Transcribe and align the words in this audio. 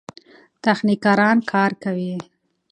تخنیکران 0.63 1.37
کار 1.51 1.71
کوي. 1.83 2.13